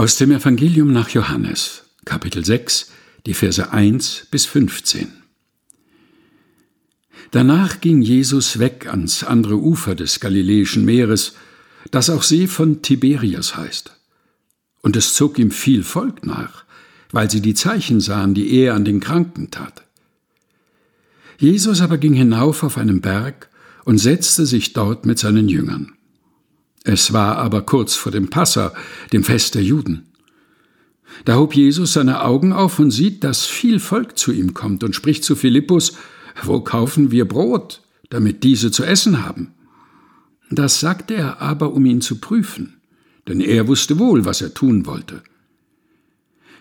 [0.00, 2.90] Aus dem Evangelium nach Johannes, Kapitel 6,
[3.26, 5.12] die Verse 1 bis 15.
[7.32, 11.34] Danach ging Jesus weg ans andere Ufer des Galiläischen Meeres,
[11.90, 13.94] das auch See von Tiberias heißt.
[14.80, 16.64] Und es zog ihm viel Volk nach,
[17.12, 19.82] weil sie die Zeichen sahen, die er an den Kranken tat.
[21.36, 23.50] Jesus aber ging hinauf auf einen Berg
[23.84, 25.92] und setzte sich dort mit seinen Jüngern.
[26.84, 28.72] Es war aber kurz vor dem Passa,
[29.12, 30.06] dem Fest der Juden.
[31.24, 34.94] Da hob Jesus seine Augen auf und sieht, dass viel Volk zu ihm kommt und
[34.94, 35.96] spricht zu Philippus,
[36.42, 39.52] wo kaufen wir Brot, damit diese zu essen haben?
[40.50, 42.80] Das sagte er aber, um ihn zu prüfen,
[43.28, 45.22] denn er wusste wohl, was er tun wollte.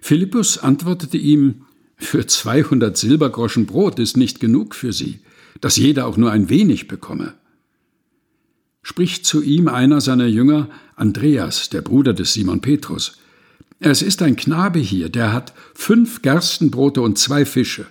[0.00, 1.66] Philippus antwortete ihm,
[1.96, 5.20] für zweihundert Silbergroschen Brot ist nicht genug für sie,
[5.60, 7.34] dass jeder auch nur ein wenig bekomme.
[8.82, 13.18] Spricht zu ihm einer seiner Jünger, Andreas, der Bruder des Simon Petrus.
[13.80, 17.86] Es ist ein Knabe hier, der hat fünf Gerstenbrote und zwei Fische.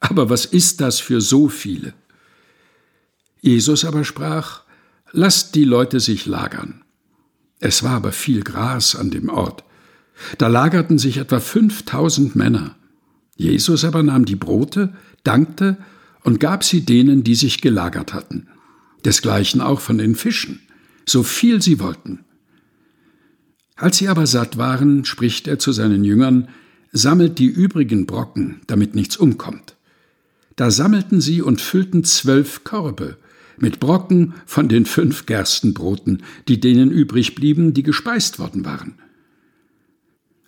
[0.00, 1.94] Aber was ist das für so viele?
[3.40, 4.64] Jesus aber sprach,
[5.16, 6.82] Lasst die Leute sich lagern.
[7.60, 9.62] Es war aber viel Gras an dem Ort.
[10.38, 12.74] Da lagerten sich etwa fünftausend Männer.
[13.36, 14.92] Jesus aber nahm die Brote,
[15.22, 15.76] dankte
[16.24, 18.48] und gab sie denen, die sich gelagert hatten.
[19.04, 20.60] Desgleichen auch von den Fischen,
[21.06, 22.24] so viel sie wollten.
[23.76, 26.48] Als sie aber satt waren, spricht er zu seinen Jüngern,
[26.92, 29.74] sammelt die übrigen Brocken, damit nichts umkommt.
[30.56, 33.18] Da sammelten sie und füllten zwölf Körbe,
[33.56, 38.94] mit Brocken von den fünf Gerstenbroten, die denen übrig blieben, die gespeist worden waren.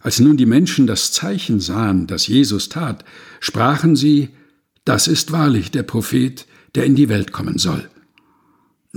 [0.00, 3.04] Als nun die Menschen das Zeichen sahen, das Jesus tat,
[3.40, 4.30] sprachen sie,
[4.84, 7.88] das ist wahrlich der Prophet, der in die Welt kommen soll.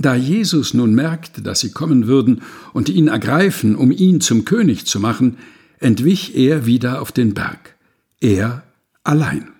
[0.00, 2.40] Da Jesus nun merkte, dass sie kommen würden
[2.72, 5.36] und ihn ergreifen, um ihn zum König zu machen,
[5.78, 7.76] entwich er wieder auf den Berg,
[8.18, 8.62] er
[9.04, 9.50] allein.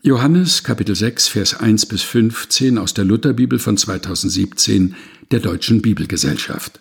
[0.00, 4.94] Johannes Kapitel 6 Vers 1 bis 15 aus der Lutherbibel von 2017
[5.32, 6.78] der Deutschen Bibelgesellschaft.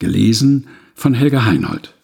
[0.00, 1.94] Gelesen von Helga Heinold.